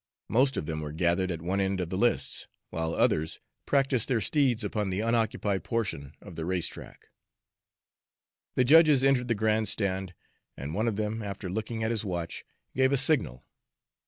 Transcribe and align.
Most 0.29 0.57
of 0.57 0.65
them 0.65 0.81
were 0.81 0.91
gathered 0.91 1.29
at 1.29 1.43
one 1.43 1.59
end 1.59 1.79
of 1.79 1.89
the 1.89 1.95
lists, 1.95 2.47
while 2.71 2.95
others 2.95 3.39
practiced 3.67 4.07
their 4.07 4.19
steeds 4.19 4.63
upon 4.63 4.89
the 4.89 4.99
unoccupied 5.01 5.63
portion 5.63 6.13
of 6.21 6.35
the 6.35 6.43
race 6.43 6.65
track. 6.65 7.09
The 8.55 8.63
judges 8.63 9.03
entered 9.03 9.27
the 9.27 9.35
grand 9.35 9.69
stand, 9.69 10.15
and 10.57 10.73
one 10.73 10.87
of 10.87 10.95
them, 10.95 11.21
after 11.21 11.51
looking 11.51 11.83
at 11.83 11.91
his 11.91 12.03
watch, 12.03 12.43
gave 12.73 12.91
a 12.91 12.97
signal. 12.97 13.45